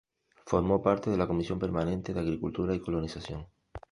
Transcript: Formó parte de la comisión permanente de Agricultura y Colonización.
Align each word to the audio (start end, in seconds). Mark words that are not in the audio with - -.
Formó 0.47 0.81
parte 0.81 1.11
de 1.11 1.17
la 1.17 1.27
comisión 1.27 1.59
permanente 1.59 2.11
de 2.11 2.21
Agricultura 2.21 2.73
y 2.73 2.79
Colonización. 2.79 3.45